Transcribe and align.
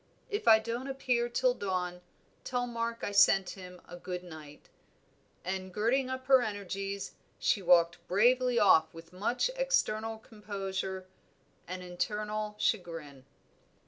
If 0.31 0.47
I 0.47 0.57
don't 0.57 0.87
appear 0.87 1.29
till 1.29 1.53
dawn, 1.53 2.01
tell 2.43 2.65
Mark 2.65 3.03
I 3.03 3.11
sent 3.11 3.51
him 3.51 3.79
a 3.87 3.97
good 3.97 4.23
night," 4.23 4.67
and 5.45 5.71
girding 5.71 6.09
up 6.09 6.25
her 6.25 6.41
energies 6.41 7.13
she 7.37 7.61
walked 7.61 8.07
bravely 8.07 8.57
off 8.57 8.95
with 8.95 9.13
much 9.13 9.51
external 9.55 10.17
composure 10.17 11.05
and 11.67 11.83
internal 11.83 12.55
chagrin. 12.57 13.25